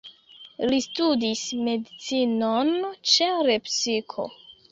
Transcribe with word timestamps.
Li 0.69 0.77
studis 0.85 1.43
medicinon 1.67 2.73
ĉe 3.13 3.27
Lepsiko. 3.51 4.29